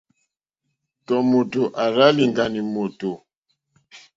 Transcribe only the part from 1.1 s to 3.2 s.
mòtò àrzá lìɡànì mòtò.